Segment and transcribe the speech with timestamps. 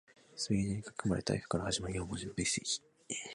[0.49, 2.81] 滑り台に書き込まれた Ｆ から始まる四文字のメッセージ